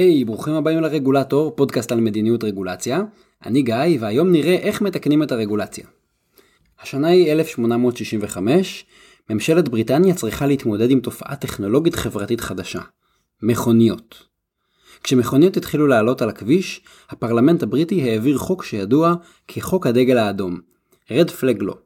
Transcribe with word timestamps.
היי, 0.00 0.22
hey, 0.22 0.26
ברוכים 0.26 0.54
הבאים 0.54 0.80
לרגולטור, 0.80 1.56
פודקאסט 1.56 1.92
על 1.92 2.00
מדיניות 2.00 2.44
רגולציה. 2.44 3.02
אני 3.46 3.62
גיא, 3.62 3.76
והיום 4.00 4.32
נראה 4.32 4.54
איך 4.54 4.82
מתקנים 4.82 5.22
את 5.22 5.32
הרגולציה. 5.32 5.84
השנה 6.82 7.08
היא 7.08 7.32
1865, 7.32 8.84
ממשלת 9.30 9.68
בריטניה 9.68 10.14
צריכה 10.14 10.46
להתמודד 10.46 10.90
עם 10.90 11.00
תופעה 11.00 11.36
טכנולוגית 11.36 11.94
חברתית 11.94 12.40
חדשה, 12.40 12.80
מכוניות. 13.42 14.24
כשמכוניות 15.02 15.56
התחילו 15.56 15.86
לעלות 15.86 16.22
על 16.22 16.28
הכביש, 16.28 16.80
הפרלמנט 17.10 17.62
הבריטי 17.62 18.10
העביר 18.10 18.38
חוק 18.38 18.64
שידוע 18.64 19.14
כחוק 19.48 19.86
הדגל 19.86 20.18
האדום, 20.18 20.60
Red 21.08 21.28
Flag 21.28 21.62
Law. 21.62 21.76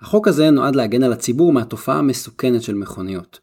החוק 0.00 0.28
הזה 0.28 0.50
נועד 0.50 0.76
להגן 0.76 1.02
על 1.02 1.12
הציבור 1.12 1.52
מהתופעה 1.52 1.98
המסוכנת 1.98 2.62
של 2.62 2.74
מכוניות. 2.74 3.40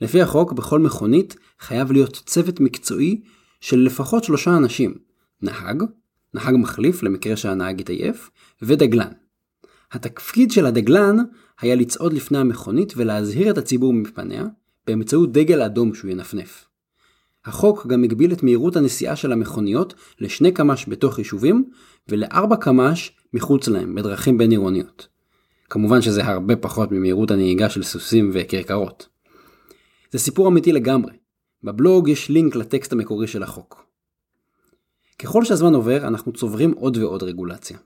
לפי 0.00 0.20
החוק, 0.20 0.52
בכל 0.52 0.80
מכונית 0.80 1.36
חייב 1.60 1.92
להיות 1.92 2.22
צוות 2.26 2.60
מקצועי 2.60 3.20
של 3.60 3.78
לפחות 3.78 4.24
שלושה 4.24 4.56
אנשים, 4.56 4.94
נהג, 5.42 5.82
נהג 6.34 6.54
מחליף 6.56 7.02
למקרה 7.02 7.36
שהנהג 7.36 7.80
יתעייף, 7.80 8.30
ודגלן. 8.62 9.12
התפקיד 9.92 10.50
של 10.50 10.66
הדגלן 10.66 11.16
היה 11.60 11.74
לצעוד 11.74 12.12
לפני 12.12 12.38
המכונית 12.38 12.92
ולהזהיר 12.96 13.50
את 13.50 13.58
הציבור 13.58 13.92
מפניה 13.92 14.44
באמצעות 14.86 15.32
דגל 15.32 15.62
אדום 15.62 15.94
שהוא 15.94 16.10
ינפנף. 16.10 16.68
החוק 17.44 17.86
גם 17.86 18.04
הגביל 18.04 18.32
את 18.32 18.42
מהירות 18.42 18.76
הנסיעה 18.76 19.16
של 19.16 19.32
המכוניות 19.32 19.94
לשני 20.20 20.52
קמ"ש 20.52 20.84
בתוך 20.88 21.18
יישובים 21.18 21.70
ולארבע 22.08 22.56
קמ"ש 22.56 23.12
מחוץ 23.34 23.68
להם 23.68 23.94
בדרכים 23.94 24.38
בין 24.38 24.50
עירוניות. 24.50 25.08
כמובן 25.70 26.02
שזה 26.02 26.24
הרבה 26.24 26.56
פחות 26.56 26.92
ממהירות 26.92 27.30
הנהיגה 27.30 27.70
של 27.70 27.82
סוסים 27.82 28.30
וכרכרות. 28.32 29.08
זה 30.12 30.18
סיפור 30.18 30.48
אמיתי 30.48 30.72
לגמרי. 30.72 31.12
בבלוג 31.64 32.08
יש 32.08 32.28
לינק 32.28 32.56
לטקסט 32.56 32.92
המקורי 32.92 33.26
של 33.26 33.42
החוק. 33.42 33.86
ככל 35.18 35.44
שהזמן 35.44 35.74
עובר 35.74 36.06
אנחנו 36.06 36.32
צוברים 36.32 36.72
עוד 36.72 36.96
ועוד 36.96 37.22
רגולציה. 37.22 37.78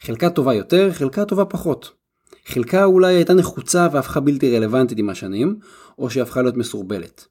חלקה 0.00 0.30
טובה 0.30 0.54
יותר, 0.54 0.92
חלקה 0.92 1.24
טובה 1.24 1.44
פחות. 1.44 1.90
חלקה 2.46 2.84
אולי 2.84 3.14
הייתה 3.14 3.34
נחוצה 3.34 3.88
והפכה 3.92 4.20
בלתי 4.20 4.56
רלוונטית 4.56 4.98
עם 4.98 5.10
השנים, 5.10 5.58
או 5.98 6.10
שהפכה 6.10 6.42
להיות 6.42 6.56
מסורבלת. 6.56 7.26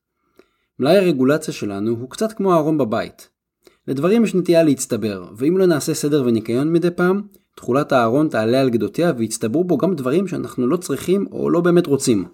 מלאי 0.80 0.98
הרגולציה 0.98 1.54
שלנו 1.54 1.92
הוא 1.92 2.10
קצת 2.10 2.34
כמו 2.34 2.54
הארון 2.54 2.78
בבית. 2.78 3.30
לדברים 3.88 4.24
יש 4.24 4.36
נטייה 4.36 4.64
להצטבר, 4.64 5.26
ואם 5.38 5.58
לא 5.58 5.66
נעשה 5.66 5.94
סדר 5.94 6.24
וניקיון 6.26 6.74
מדי 6.74 6.92
פעם, 6.92 7.22
תכולת 7.56 7.92
הארון 7.92 8.30
תעלה 8.30 8.62
על 8.62 8.70
גדותיה 8.70 9.14
ויצטברו 9.18 9.64
בו 9.64 9.78
גם 9.78 9.96
דברים 9.96 10.28
שאנחנו 10.28 10.68
לא 10.68 10.78
צריכים 10.78 11.26
או 11.32 11.50
לא 11.50 11.62
באמת 11.62 11.88
רוצים. 11.88 12.26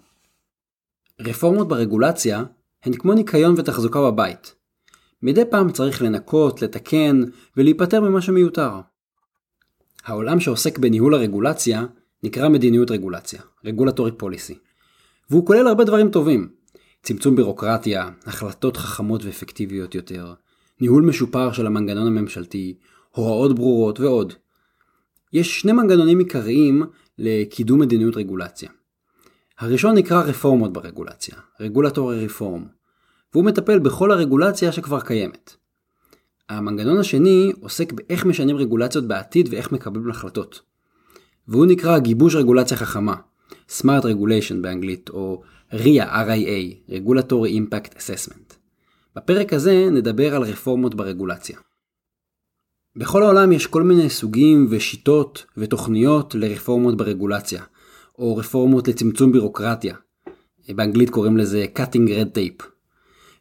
רפורמות 1.21 1.67
ברגולציה 1.67 2.43
הן 2.83 2.94
כמו 2.94 3.13
ניקיון 3.13 3.55
ותחזוקה 3.58 4.02
בבית. 4.02 4.55
מדי 5.22 5.45
פעם 5.49 5.72
צריך 5.72 6.02
לנקות, 6.02 6.61
לתקן 6.61 7.21
ולהיפטר 7.58 8.02
ממה 8.02 8.21
שמיותר. 8.21 8.71
העולם 10.05 10.39
שעוסק 10.39 10.77
בניהול 10.77 11.13
הרגולציה 11.13 11.86
נקרא 12.23 12.49
מדיניות 12.49 12.91
רגולציה, 12.91 13.41
רגולטורי 13.66 14.11
פוליסי. 14.11 14.58
והוא 15.30 15.45
כולל 15.45 15.67
הרבה 15.67 15.83
דברים 15.83 16.09
טובים. 16.11 16.49
צמצום 17.03 17.36
בירוקרטיה, 17.36 18.09
החלטות 18.25 18.77
חכמות 18.77 19.25
ואפקטיביות 19.25 19.95
יותר, 19.95 20.33
ניהול 20.81 21.03
משופר 21.03 21.52
של 21.52 21.66
המנגנון 21.66 22.08
הממשלתי, 22.08 22.77
הוראות 23.11 23.55
ברורות 23.55 23.99
ועוד. 23.99 24.33
יש 25.33 25.59
שני 25.59 25.71
מנגנונים 25.71 26.19
עיקריים 26.19 26.83
לקידום 27.17 27.80
מדיניות 27.80 28.17
רגולציה. 28.17 28.69
הראשון 29.59 29.95
נקרא 29.95 30.21
רפורמות 30.21 30.73
ברגולציה, 30.73 31.35
רגולטורי 31.59 32.25
רפורם, 32.25 32.65
והוא 33.33 33.45
מטפל 33.45 33.79
בכל 33.79 34.11
הרגולציה 34.11 34.71
שכבר 34.71 35.02
קיימת. 35.02 35.55
המנגנון 36.49 36.99
השני 36.99 37.52
עוסק 37.61 37.93
באיך 37.93 38.25
משנים 38.25 38.55
רגולציות 38.58 39.08
בעתיד 39.08 39.47
ואיך 39.52 39.71
מקבלים 39.71 40.09
החלטות. 40.09 40.61
והוא 41.47 41.65
נקרא 41.65 41.99
גיבוש 41.99 42.36
רגולציה 42.36 42.77
חכמה, 42.77 43.15
Smart 43.70 44.03
Regulation 44.03 44.55
באנגלית, 44.61 45.09
או 45.09 45.42
RIA, 45.71 46.05
RIA, 46.05 46.91
Regulatory 46.91 47.52
Impact 47.52 47.93
Assessment. 47.93 48.53
בפרק 49.15 49.53
הזה 49.53 49.89
נדבר 49.91 50.36
על 50.36 50.43
רפורמות 50.43 50.95
ברגולציה. 50.95 51.58
בכל 52.95 53.23
העולם 53.23 53.52
יש 53.52 53.67
כל 53.67 53.83
מיני 53.83 54.09
סוגים 54.09 54.67
ושיטות 54.70 55.45
ותוכניות 55.58 56.36
לרפורמות 56.36 56.97
ברגולציה, 56.97 57.64
או 58.19 58.37
רפורמות 58.37 58.87
לצמצום 58.87 59.31
בירוקרטיה. 59.31 59.95
באנגלית 60.69 61.09
קוראים 61.09 61.37
לזה 61.37 61.65
cutting 61.75 62.09
red 62.09 62.37
tape. 62.37 62.63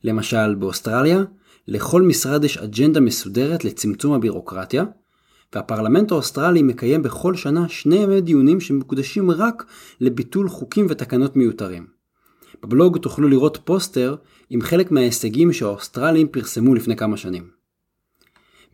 למשל 0.04 0.54
באוסטרליה, 0.54 1.24
לכל 1.68 2.02
משרד 2.02 2.44
יש 2.44 2.58
אג'נדה 2.58 3.00
מסודרת 3.00 3.64
לצמצום 3.64 4.12
הבירוקרטיה, 4.12 4.84
והפרלמנט 5.54 6.12
האוסטרלי 6.12 6.62
מקיים 6.62 7.02
בכל 7.02 7.34
שנה 7.34 7.68
שני 7.68 7.96
ימי 7.96 8.20
דיונים 8.20 8.60
שמקודשים 8.60 9.30
רק 9.30 9.64
לביטול 10.00 10.48
חוקים 10.48 10.86
ותקנות 10.88 11.36
מיותרים. 11.36 11.86
בבלוג 12.62 12.98
תוכלו 12.98 13.28
לראות 13.28 13.58
פוסטר 13.64 14.16
עם 14.50 14.62
חלק 14.62 14.90
מההישגים 14.90 15.52
שהאוסטרלים 15.52 16.28
פרסמו 16.28 16.74
לפני 16.74 16.96
כמה 16.96 17.16
שנים. 17.16 17.48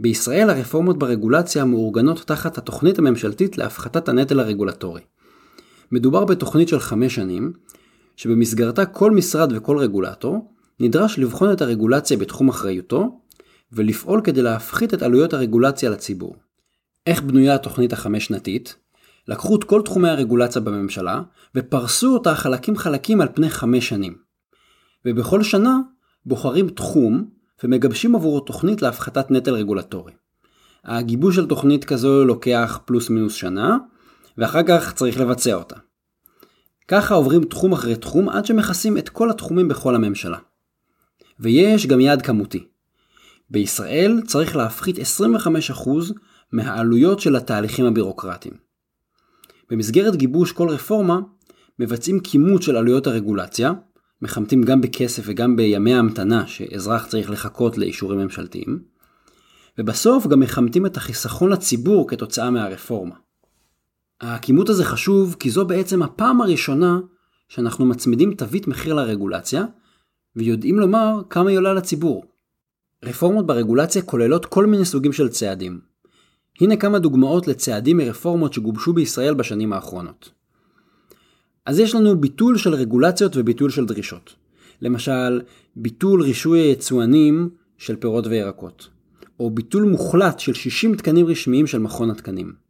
בישראל 0.01 0.51
הרפורמות 0.51 0.99
ברגולציה 0.99 1.65
מאורגנות 1.65 2.25
תחת 2.27 2.59
התוכנית 2.59 2.99
הממשלתית 2.99 3.59
להפחתת 3.59 4.09
הנטל 4.09 4.41
הרגולטורי. 4.41 5.01
מדובר 5.95 6.25
בתוכנית 6.25 6.69
של 6.69 6.79
חמש 6.79 7.15
שנים, 7.15 7.53
שבמסגרתה 8.17 8.87
כל 8.87 9.11
משרד 9.11 9.53
וכל 9.57 9.79
רגולטור 9.79 10.51
נדרש 10.81 11.19
לבחון 11.19 11.53
את 11.53 11.63
הרגולציה 11.63 12.17
בתחום 12.17 12.49
אחריותו, 12.49 13.21
ולפעול 13.73 14.21
כדי 14.25 14.43
להפחית 14.43 14.95
את 14.95 15.03
עלויות 15.03 15.35
הרגולציה 15.35 15.91
לציבור. 15.91 16.37
איך 17.07 17.23
בנויה 17.23 17.55
התוכנית 17.55 17.93
החמש 17.93 18.27
שנתית? 18.27 18.77
לקחו 19.29 19.57
את 19.57 19.65
כל 19.65 19.83
תחומי 19.83 20.09
הרגולציה 20.09 20.61
בממשלה, 20.61 21.23
ופרסו 21.55 22.15
אותה 22.15 22.35
חלקים 22.35 22.77
חלקים 22.77 23.21
על 23.21 23.29
פני 23.35 23.51
חמש 23.51 23.89
שנים. 23.89 24.15
ובכל 25.05 25.43
שנה 25.43 25.81
בוחרים 26.27 26.69
תחום, 26.69 27.25
ומגבשים 27.65 28.15
עבורו 28.15 28.41
תוכנית 28.41 28.83
להפחתת 28.83 29.31
נטל 29.31 29.55
רגולטורי. 29.55 30.13
הגיבוש 30.85 31.37
של 31.37 31.47
תוכנית 31.47 31.85
כזו 31.85 32.25
לוקח 32.25 32.81
פלוס 32.85 33.11
מינוס 33.11 33.35
שנה, 33.35 33.77
ואחר 34.39 34.63
כך 34.69 34.93
צריך 34.93 35.21
לבצע 35.21 35.55
אותה. 35.55 35.77
ככה 36.89 37.15
עוברים 37.15 37.45
תחום 37.45 37.73
אחרי 37.73 37.97
תחום 37.97 38.29
עד 38.29 38.47
שמכסים 38.47 38.99
את 38.99 39.09
כל 39.09 39.31
התחומים 39.31 39.69
בכל 39.69 39.95
הממשלה. 39.95 40.39
ויש 41.41 41.87
גם 41.87 42.01
יעד 42.01 42.23
כמותי. 42.23 42.67
בישראל 43.51 44.21
צריך 44.27 44.57
להפחית 44.57 44.97
25% 44.99 45.01
מהעלויות 46.53 47.21
של 47.21 47.37
התהליכים 47.37 47.87
הבירוקרטיים. 47.87 48.55
במסגרת 49.71 50.17
גיבוש 50.17 50.53
כל 50.53 50.69
רפורמה, 50.69 51.21
מבצעים 51.79 52.21
כימות 52.21 52.63
של 52.63 52.77
עלויות 52.77 53.07
הרגולציה, 53.07 53.73
מחמתים 54.23 54.63
גם 54.63 54.81
בכסף 54.81 55.23
וגם 55.27 55.57
בימי 55.57 55.95
ההמתנה 55.95 56.47
שאזרח 56.47 57.07
צריך 57.07 57.31
לחכות 57.31 57.79
לאישורים 57.79 58.19
ממשלתיים, 58.19 58.83
ובסוף 59.79 60.27
גם 60.27 60.41
מחמתים 60.41 60.87
את 60.87 60.97
החיסכון 60.97 61.51
לציבור 61.51 62.09
כתוצאה 62.09 62.51
מהרפורמה. 62.51 63.15
הכימות 64.21 64.69
הזה 64.69 64.85
חשוב 64.85 65.37
כי 65.39 65.51
זו 65.51 65.67
בעצם 65.67 66.03
הפעם 66.03 66.41
הראשונה 66.41 67.01
שאנחנו 67.49 67.85
מצמידים 67.85 68.35
תווית 68.35 68.69
מחיר 68.69 68.95
לרגולציה, 68.95 69.65
ויודעים 70.37 70.79
לומר 70.79 71.23
כמה 71.31 71.51
היא 71.51 71.59
עולה 71.59 71.75
לציבור. 71.75 72.25
רפורמות 73.05 73.47
ברגולציה 73.47 74.03
כוללות 74.03 74.47
כל 74.47 74.67
מיני 74.67 74.85
סוגים 74.85 75.13
של 75.13 75.29
צעדים. 75.29 75.81
הנה 76.61 76.77
כמה 76.77 76.99
דוגמאות 76.99 77.49
לצעדים 77.49 77.97
מרפורמות 77.97 78.53
שגובשו 78.53 78.93
בישראל 78.93 79.35
בשנים 79.35 79.73
האחרונות. 79.73 80.31
אז 81.67 81.79
יש 81.79 81.95
לנו 81.95 82.21
ביטול 82.21 82.59
של 82.59 82.75
רגולציות 82.75 83.37
וביטול 83.37 83.71
של 83.71 83.87
דרישות. 83.87 84.35
למשל, 84.83 85.41
ביטול 85.77 86.23
רישוי 86.23 86.61
היצואנים 86.61 87.49
של 87.79 87.97
פירות 87.97 88.27
וירקות, 88.27 88.89
או 89.41 89.51
ביטול 89.51 89.83
מוחלט 89.83 90.39
של 90.39 90.55
60 90.55 90.95
תקנים 90.95 91.27
רשמיים 91.27 91.67
של 91.67 91.79
מכון 91.79 92.11
התקנים. 92.11 92.64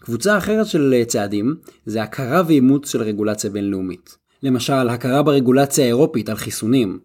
קבוצה 0.00 0.38
אחרת 0.38 0.66
של 0.66 1.02
צעדים 1.06 1.56
זה 1.86 2.02
הכרה 2.02 2.42
ואימוץ 2.46 2.92
של 2.92 3.02
רגולציה 3.02 3.50
בינלאומית. 3.50 4.16
למשל, 4.42 4.88
הכרה 4.88 5.22
ברגולציה 5.22 5.84
האירופית 5.84 6.28
על 6.28 6.36
חיסונים, 6.36 6.98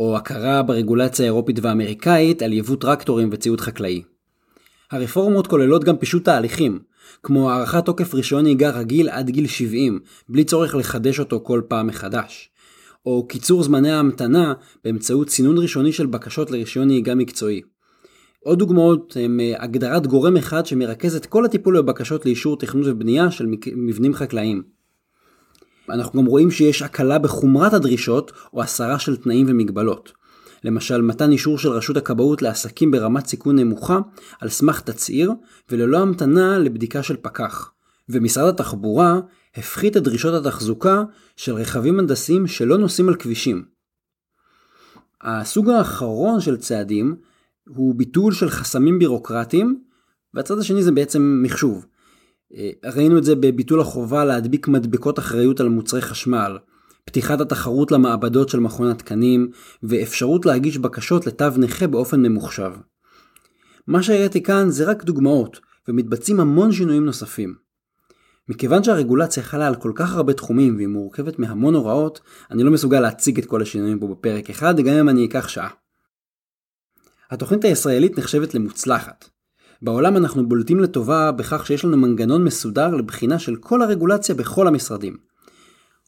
או 0.00 0.16
הכרה 0.16 0.62
ברגולציה 0.62 1.24
האירופית 1.24 1.58
והאמריקאית 1.62 2.42
על 2.42 2.52
יבוא 2.52 2.76
טרקטורים 2.76 3.28
וציוד 3.32 3.60
חקלאי. 3.60 4.02
הרפורמות 4.90 5.46
כוללות 5.46 5.84
גם 5.84 5.96
פישוט 5.96 6.24
תהליכים, 6.24 6.78
כמו 7.22 7.50
הארכת 7.50 7.84
תוקף 7.84 8.14
רישיון 8.14 8.42
נהיגה 8.42 8.70
רגיל 8.70 9.08
עד 9.08 9.30
גיל 9.30 9.46
70, 9.46 10.00
בלי 10.28 10.44
צורך 10.44 10.74
לחדש 10.74 11.20
אותו 11.20 11.40
כל 11.40 11.62
פעם 11.68 11.86
מחדש. 11.86 12.50
או 13.06 13.26
קיצור 13.28 13.62
זמני 13.62 13.90
ההמתנה 13.90 14.52
באמצעות 14.84 15.28
צינון 15.28 15.58
ראשוני 15.58 15.92
של 15.92 16.06
בקשות 16.06 16.50
לרישיון 16.50 16.86
נהיגה 16.86 17.14
מקצועי. 17.14 17.62
עוד 18.44 18.58
דוגמאות 18.58 19.16
הם 19.20 19.40
אה, 19.40 19.62
הגדרת 19.62 20.06
גורם 20.06 20.36
אחד 20.36 20.66
שמרכז 20.66 21.16
את 21.16 21.26
כל 21.26 21.44
הטיפול 21.44 21.80
בבקשות 21.82 22.26
לאישור 22.26 22.58
תכנון 22.58 22.82
ובנייה 22.86 23.30
של 23.30 23.46
מבנים 23.76 24.14
חקלאיים. 24.14 24.62
אנחנו 25.88 26.20
גם 26.20 26.26
רואים 26.26 26.50
שיש 26.50 26.82
הקלה 26.82 27.18
בחומרת 27.18 27.72
הדרישות 27.72 28.32
או 28.52 28.62
הסרה 28.62 28.98
של 28.98 29.16
תנאים 29.16 29.46
ומגבלות. 29.48 30.12
למשל 30.64 31.02
מתן 31.02 31.32
אישור 31.32 31.58
של 31.58 31.68
רשות 31.68 31.96
הכבאות 31.96 32.42
לעסקים 32.42 32.90
ברמת 32.90 33.26
סיכון 33.26 33.58
נמוכה 33.58 33.98
על 34.40 34.48
סמך 34.48 34.80
תצהיר 34.80 35.32
וללא 35.70 35.98
המתנה 35.98 36.58
לבדיקה 36.58 37.02
של 37.02 37.16
פקח. 37.16 37.72
ומשרד 38.08 38.48
התחבורה 38.48 39.20
הפחית 39.56 39.96
את 39.96 40.02
דרישות 40.02 40.34
התחזוקה 40.46 41.02
של 41.36 41.54
רכבים 41.54 41.98
הנדסיים 41.98 42.46
שלא 42.46 42.78
נוסעים 42.78 43.08
על 43.08 43.14
כבישים. 43.14 43.64
הסוג 45.22 45.68
האחרון 45.70 46.40
של 46.40 46.56
צעדים 46.56 47.16
הוא 47.68 47.94
ביטול 47.94 48.32
של 48.32 48.50
חסמים 48.50 48.98
בירוקרטיים, 48.98 49.80
והצד 50.34 50.58
השני 50.58 50.82
זה 50.82 50.92
בעצם 50.92 51.40
מחשוב. 51.42 51.86
אה, 52.54 52.70
ראינו 52.84 53.18
את 53.18 53.24
זה 53.24 53.34
בביטול 53.34 53.80
החובה 53.80 54.24
להדביק 54.24 54.68
מדבקות 54.68 55.18
אחריות 55.18 55.60
על 55.60 55.68
מוצרי 55.68 56.00
חשמל, 56.00 56.58
פתיחת 57.04 57.40
התחרות 57.40 57.92
למעבדות 57.92 58.48
של 58.48 58.60
מכון 58.60 58.90
התקנים, 58.90 59.50
ואפשרות 59.82 60.46
להגיש 60.46 60.78
בקשות 60.78 61.26
לתו 61.26 61.48
נכה 61.58 61.86
באופן 61.86 62.22
ממוחשב. 62.22 62.72
מה 63.86 64.02
שהראיתי 64.02 64.42
כאן 64.42 64.70
זה 64.70 64.84
רק 64.84 65.04
דוגמאות, 65.04 65.60
ומתבצעים 65.88 66.40
המון 66.40 66.72
שינויים 66.72 67.04
נוספים. 67.04 67.54
מכיוון 68.48 68.84
שהרגולציה 68.84 69.42
חלה 69.42 69.66
על 69.66 69.74
כל 69.74 69.92
כך 69.94 70.14
הרבה 70.14 70.32
תחומים 70.32 70.76
והיא 70.76 70.88
מורכבת 70.88 71.38
מהמון 71.38 71.74
הוראות, 71.74 72.20
אני 72.50 72.62
לא 72.62 72.70
מסוגל 72.70 73.00
להציג 73.00 73.38
את 73.38 73.46
כל 73.46 73.62
השינויים 73.62 73.98
פה 73.98 74.06
בפרק 74.06 74.50
אחד, 74.50 74.80
גם 74.80 74.94
אם 74.94 75.08
אני 75.08 75.26
אקח 75.26 75.48
שעה. 75.48 75.68
התוכנית 77.30 77.64
הישראלית 77.64 78.18
נחשבת 78.18 78.54
למוצלחת. 78.54 79.28
בעולם 79.82 80.16
אנחנו 80.16 80.48
בולטים 80.48 80.80
לטובה 80.80 81.32
בכך 81.32 81.66
שיש 81.66 81.84
לנו 81.84 81.96
מנגנון 81.96 82.44
מסודר 82.44 82.88
לבחינה 82.94 83.38
של 83.38 83.56
כל 83.56 83.82
הרגולציה 83.82 84.34
בכל 84.34 84.66
המשרדים. 84.66 85.16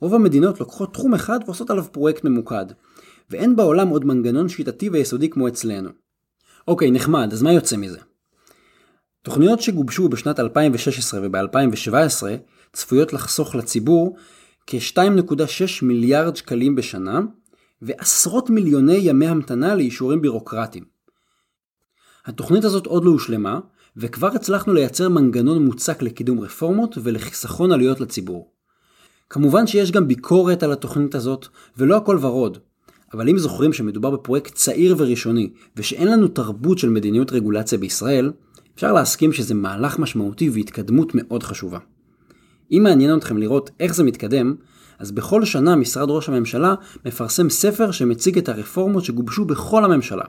רוב 0.00 0.14
המדינות 0.14 0.60
לוקחות 0.60 0.92
תחום 0.94 1.14
אחד 1.14 1.40
ועושות 1.46 1.70
עליו 1.70 1.84
פרויקט 1.92 2.24
ממוקד, 2.24 2.66
ואין 3.30 3.56
בעולם 3.56 3.88
עוד 3.88 4.04
מנגנון 4.04 4.48
שיטתי 4.48 4.88
ויסודי 4.88 5.30
כמו 5.30 5.48
אצלנו. 5.48 5.90
אוקיי, 6.68 6.90
נחמד, 6.90 7.32
אז 7.32 7.42
מה 7.42 7.52
יוצא 7.52 7.76
מזה? 7.76 7.98
תוכניות 9.22 9.60
שגובשו 9.60 10.08
בשנת 10.08 10.40
2016 10.40 11.20
וב-2017 11.22 12.22
צפויות 12.72 13.12
לחסוך 13.12 13.54
לציבור 13.54 14.16
כ-2.6 14.66 15.84
מיליארד 15.84 16.36
שקלים 16.36 16.74
בשנה 16.74 17.20
ועשרות 17.82 18.50
מיליוני 18.50 18.96
ימי 18.96 19.26
המתנה 19.26 19.74
לאישורים 19.74 20.22
בירוקרטיים. 20.22 20.84
התוכנית 22.30 22.64
הזאת 22.64 22.86
עוד 22.86 23.04
לא 23.04 23.10
הושלמה, 23.10 23.60
וכבר 23.96 24.26
הצלחנו 24.26 24.72
לייצר 24.74 25.08
מנגנון 25.08 25.64
מוצק 25.64 26.02
לקידום 26.02 26.40
רפורמות 26.40 26.98
ולחיסכון 27.02 27.72
עלויות 27.72 28.00
לציבור. 28.00 28.50
כמובן 29.30 29.66
שיש 29.66 29.90
גם 29.90 30.08
ביקורת 30.08 30.62
על 30.62 30.72
התוכנית 30.72 31.14
הזאת, 31.14 31.46
ולא 31.78 31.96
הכל 31.96 32.18
ורוד. 32.20 32.58
אבל 33.14 33.28
אם 33.28 33.38
זוכרים 33.38 33.72
שמדובר 33.72 34.10
בפרויקט 34.10 34.54
צעיר 34.54 34.94
וראשוני, 34.98 35.50
ושאין 35.76 36.08
לנו 36.08 36.28
תרבות 36.28 36.78
של 36.78 36.88
מדיניות 36.88 37.32
רגולציה 37.32 37.78
בישראל, 37.78 38.32
אפשר 38.74 38.92
להסכים 38.92 39.32
שזה 39.32 39.54
מהלך 39.54 39.98
משמעותי 39.98 40.50
והתקדמות 40.50 41.12
מאוד 41.14 41.42
חשובה. 41.42 41.78
אם 42.72 42.82
מעניין 42.82 43.16
אתכם 43.16 43.38
לראות 43.38 43.70
איך 43.80 43.94
זה 43.94 44.04
מתקדם, 44.04 44.54
אז 44.98 45.12
בכל 45.12 45.44
שנה 45.44 45.76
משרד 45.76 46.10
ראש 46.10 46.28
הממשלה 46.28 46.74
מפרסם 47.04 47.50
ספר 47.50 47.90
שמציג 47.90 48.38
את 48.38 48.48
הרפורמות 48.48 49.04
שגובשו 49.04 49.44
בכל 49.44 49.84
הממשלה. 49.84 50.24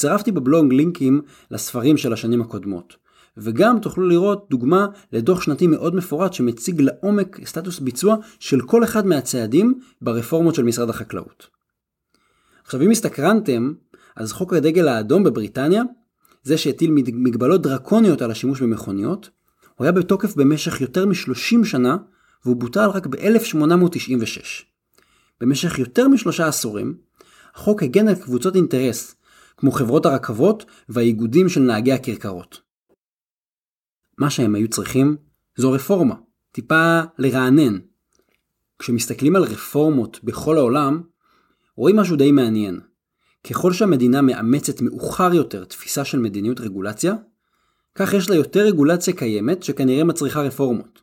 צירפתי 0.00 0.32
בבלוג 0.32 0.72
לינקים 0.72 1.22
לספרים 1.50 1.96
של 1.96 2.12
השנים 2.12 2.40
הקודמות. 2.40 2.96
וגם 3.36 3.78
תוכלו 3.78 4.08
לראות 4.08 4.46
דוגמה 4.50 4.86
לדוח 5.12 5.42
שנתי 5.42 5.66
מאוד 5.66 5.94
מפורט 5.94 6.32
שמציג 6.32 6.80
לעומק 6.80 7.46
סטטוס 7.46 7.78
ביצוע 7.78 8.16
של 8.38 8.60
כל 8.60 8.84
אחד 8.84 9.06
מהצעדים 9.06 9.80
ברפורמות 10.00 10.54
של 10.54 10.62
משרד 10.62 10.90
החקלאות. 10.90 11.46
עכשיו 12.64 12.82
אם 12.82 12.90
הסתקרנתם, 12.90 13.72
אז 14.16 14.32
חוק 14.32 14.54
הדגל 14.54 14.88
האדום 14.88 15.24
בבריטניה 15.24 15.82
זה 16.42 16.58
שהטיל 16.58 16.90
מגבלות 17.12 17.62
דרקוניות 17.62 18.22
על 18.22 18.30
השימוש 18.30 18.62
במכוניות, 18.62 19.30
הוא 19.76 19.84
היה 19.84 19.92
בתוקף 19.92 20.36
במשך 20.36 20.80
יותר 20.80 21.06
מ-30 21.06 21.64
שנה, 21.64 21.96
והוא 22.44 22.56
בוטל 22.56 22.88
רק 22.88 23.06
ב-1896. 23.06 24.64
במשך 25.40 25.78
יותר 25.78 26.08
משלושה 26.08 26.46
עשורים, 26.48 26.94
החוק 27.54 27.82
הגן 27.82 28.08
על 28.08 28.14
קבוצות 28.14 28.56
אינטרס, 28.56 29.14
כמו 29.60 29.72
חברות 29.72 30.06
הרכבות 30.06 30.64
והאיגודים 30.88 31.48
של 31.48 31.60
נהגי 31.60 31.92
הכרכרות. 31.92 32.60
מה 34.18 34.30
שהם 34.30 34.54
היו 34.54 34.68
צריכים 34.68 35.16
זו 35.56 35.72
רפורמה, 35.72 36.14
טיפה 36.52 37.00
לרענן. 37.18 37.78
כשמסתכלים 38.78 39.36
על 39.36 39.42
רפורמות 39.42 40.20
בכל 40.24 40.58
העולם, 40.58 41.02
רואים 41.76 41.96
משהו 41.96 42.16
די 42.16 42.32
מעניין. 42.32 42.80
ככל 43.50 43.72
שהמדינה 43.72 44.22
מאמצת 44.22 44.80
מאוחר 44.80 45.34
יותר 45.34 45.64
תפיסה 45.64 46.04
של 46.04 46.18
מדיניות 46.18 46.60
רגולציה, 46.60 47.14
כך 47.94 48.14
יש 48.14 48.30
לה 48.30 48.36
יותר 48.36 48.60
רגולציה 48.60 49.14
קיימת 49.14 49.62
שכנראה 49.62 50.04
מצריכה 50.04 50.42
רפורמות. 50.42 51.02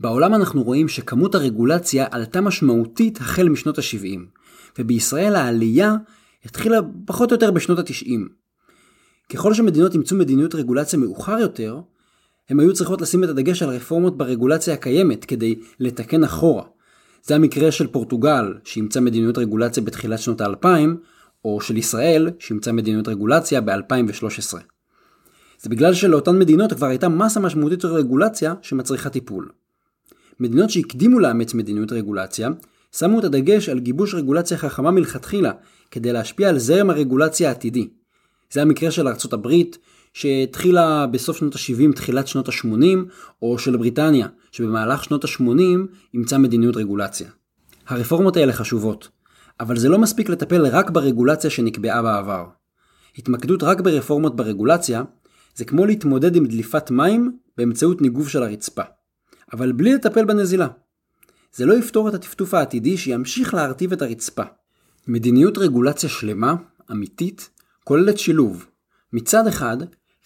בעולם 0.00 0.34
אנחנו 0.34 0.62
רואים 0.62 0.88
שכמות 0.88 1.34
הרגולציה 1.34 2.06
עלתה 2.10 2.40
משמעותית 2.40 3.20
החל 3.20 3.48
משנות 3.48 3.78
ה-70, 3.78 4.20
ובישראל 4.78 5.36
העלייה 5.36 5.94
התחילה 6.44 6.78
פחות 7.06 7.30
או 7.30 7.34
יותר 7.34 7.50
בשנות 7.50 7.78
ה-90. 7.78 8.20
ככל 9.28 9.54
שמדינות 9.54 9.94
אימצו 9.94 10.16
מדיניות 10.16 10.54
רגולציה 10.54 10.98
מאוחר 10.98 11.38
יותר, 11.38 11.80
הן 12.50 12.60
היו 12.60 12.72
צריכות 12.72 13.00
לשים 13.00 13.24
את 13.24 13.28
הדגש 13.28 13.62
על 13.62 13.68
רפורמות 13.68 14.18
ברגולציה 14.18 14.74
הקיימת 14.74 15.24
כדי 15.24 15.54
לתקן 15.80 16.24
אחורה. 16.24 16.64
זה 17.22 17.34
המקרה 17.34 17.72
של 17.72 17.86
פורטוגל, 17.86 18.54
שאימצה 18.64 19.00
מדיניות 19.00 19.38
רגולציה 19.38 19.82
בתחילת 19.82 20.18
שנות 20.18 20.40
האלפיים, 20.40 20.96
או 21.44 21.60
של 21.60 21.76
ישראל, 21.76 22.30
שאימצה 22.38 22.72
מדיניות 22.72 23.08
רגולציה 23.08 23.60
ב-2013. 23.60 24.58
זה 25.60 25.70
בגלל 25.70 25.94
שלאותן 25.94 26.38
מדינות 26.38 26.72
כבר 26.72 26.86
הייתה 26.86 27.08
מסה 27.08 27.40
משמעותית 27.40 27.80
של 27.80 27.88
רגולציה 27.88 28.54
שמצריכה 28.62 29.10
טיפול. 29.10 29.48
מדינות 30.40 30.70
שהקדימו 30.70 31.20
לאמץ 31.20 31.54
מדיניות 31.54 31.92
רגולציה, 31.92 32.50
שמו 32.96 33.18
את 33.18 33.24
הדגש 33.24 33.68
על 33.68 33.78
גיבוש 33.78 34.14
רגולציה 34.14 34.58
חכמה 34.58 34.90
מלכתחילה, 34.90 35.52
כדי 35.92 36.12
להשפיע 36.12 36.48
על 36.48 36.58
זרם 36.58 36.90
הרגולציה 36.90 37.48
העתידי. 37.48 37.88
זה 38.52 38.62
המקרה 38.62 38.90
של 38.90 39.08
ארצות 39.08 39.32
הברית, 39.32 39.78
שהתחילה 40.12 41.06
בסוף 41.06 41.36
שנות 41.36 41.54
ה-70, 41.54 41.94
תחילת 41.94 42.28
שנות 42.28 42.48
ה-80, 42.48 42.98
או 43.42 43.58
של 43.58 43.76
בריטניה, 43.76 44.26
שבמהלך 44.52 45.04
שנות 45.04 45.24
ה-80 45.24 45.78
אימצה 46.14 46.38
מדיניות 46.38 46.76
רגולציה. 46.76 47.30
הרפורמות 47.88 48.36
האלה 48.36 48.52
חשובות, 48.52 49.08
אבל 49.60 49.78
זה 49.78 49.88
לא 49.88 49.98
מספיק 49.98 50.28
לטפל 50.28 50.66
רק 50.66 50.90
ברגולציה 50.90 51.50
שנקבעה 51.50 52.02
בעבר. 52.02 52.46
התמקדות 53.18 53.62
רק 53.62 53.80
ברפורמות 53.80 54.36
ברגולציה, 54.36 55.02
זה 55.54 55.64
כמו 55.64 55.86
להתמודד 55.86 56.36
עם 56.36 56.46
דליפת 56.46 56.90
מים 56.90 57.36
באמצעות 57.58 58.02
ניגוב 58.02 58.28
של 58.28 58.42
הרצפה. 58.42 58.82
אבל 59.52 59.72
בלי 59.72 59.94
לטפל 59.94 60.24
בנזילה. 60.24 60.68
זה 61.52 61.66
לא 61.66 61.74
יפתור 61.74 62.08
את 62.08 62.14
הטפטוף 62.14 62.54
העתידי 62.54 62.96
שימשיך 62.96 63.54
להרטיב 63.54 63.92
את 63.92 64.02
הרצפה. 64.02 64.42
מדיניות 65.08 65.58
רגולציה 65.58 66.08
שלמה, 66.08 66.54
אמיתית, 66.90 67.50
כוללת 67.84 68.18
שילוב. 68.18 68.66
מצד 69.12 69.46
אחד, 69.46 69.76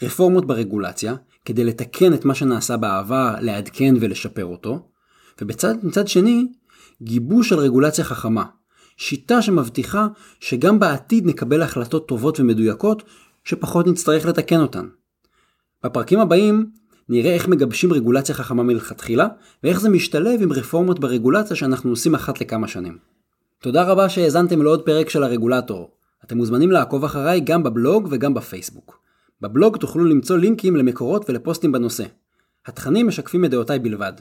רפורמות 0.02 0.46
ברגולציה, 0.46 1.14
כדי 1.44 1.64
לתקן 1.64 2.14
את 2.14 2.24
מה 2.24 2.34
שנעשה 2.34 2.76
בעבר, 2.76 3.34
לעדכן 3.40 3.94
ולשפר 4.00 4.44
אותו, 4.44 4.88
ובצד 5.40 6.08
שני, 6.08 6.46
גיבוש 7.02 7.48
של 7.48 7.58
רגולציה 7.58 8.04
חכמה, 8.04 8.44
שיטה 8.96 9.42
שמבטיחה 9.42 10.06
שגם 10.40 10.78
בעתיד 10.78 11.26
נקבל 11.26 11.62
החלטות 11.62 12.08
טובות 12.08 12.40
ומדויקות 12.40 13.02
שפחות 13.44 13.86
נצטרך 13.86 14.26
לתקן 14.26 14.60
אותן. 14.60 14.88
בפרקים 15.84 16.20
הבאים 16.20 16.70
נראה 17.08 17.34
איך 17.34 17.48
מגבשים 17.48 17.92
רגולציה 17.92 18.34
חכמה 18.34 18.62
מלכתחילה, 18.62 19.28
ואיך 19.62 19.80
זה 19.80 19.88
משתלב 19.88 20.42
עם 20.42 20.52
רפורמות 20.52 21.00
ברגולציה 21.00 21.56
שאנחנו 21.56 21.90
עושים 21.90 22.14
אחת 22.14 22.40
לכמה 22.40 22.68
שנים. 22.68 23.15
תודה 23.62 23.82
רבה 23.82 24.08
שהאזנתם 24.08 24.62
לעוד 24.62 24.82
פרק 24.82 25.08
של 25.08 25.22
הרגולטור. 25.22 25.90
אתם 26.24 26.36
מוזמנים 26.36 26.70
לעקוב 26.70 27.04
אחריי 27.04 27.40
גם 27.40 27.62
בבלוג 27.62 28.08
וגם 28.10 28.34
בפייסבוק. 28.34 29.00
בבלוג 29.40 29.76
תוכלו 29.76 30.04
למצוא 30.04 30.38
לינקים 30.38 30.76
למקורות 30.76 31.30
ולפוסטים 31.30 31.72
בנושא. 31.72 32.04
התכנים 32.66 33.06
משקפים 33.06 33.44
את 33.44 33.50
דעותיי 33.50 33.78
בלבד. 33.78 34.12